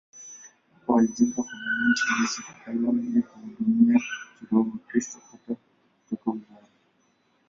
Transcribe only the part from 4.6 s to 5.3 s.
Wakristo